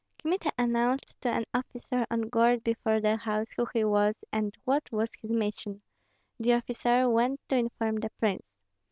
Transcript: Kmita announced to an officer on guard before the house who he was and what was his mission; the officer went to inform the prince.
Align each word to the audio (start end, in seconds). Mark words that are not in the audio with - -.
Kmita 0.17 0.51
announced 0.57 1.15
to 1.21 1.29
an 1.29 1.45
officer 1.53 2.07
on 2.09 2.21
guard 2.21 2.63
before 2.63 2.99
the 2.99 3.15
house 3.17 3.51
who 3.51 3.67
he 3.71 3.83
was 3.83 4.15
and 4.33 4.57
what 4.65 4.91
was 4.91 5.11
his 5.21 5.29
mission; 5.29 5.83
the 6.39 6.53
officer 6.53 7.07
went 7.07 7.39
to 7.49 7.55
inform 7.57 7.97
the 7.97 8.09
prince. 8.17 8.41